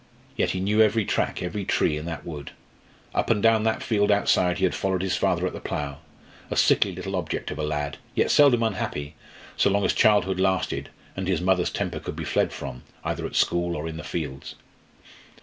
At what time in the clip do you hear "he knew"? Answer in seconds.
0.49-0.81